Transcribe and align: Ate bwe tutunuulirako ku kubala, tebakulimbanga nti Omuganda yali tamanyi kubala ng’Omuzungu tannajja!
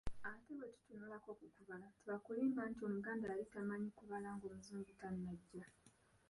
Ate 0.29 0.51
bwe 0.57 0.69
tutunuulirako 0.75 1.29
ku 1.39 1.45
kubala, 1.55 1.87
tebakulimbanga 2.01 2.67
nti 2.75 2.81
Omuganda 2.89 3.25
yali 3.31 3.45
tamanyi 3.53 3.89
kubala 3.99 4.27
ng’Omuzungu 4.35 4.91
tannajja! 4.99 5.65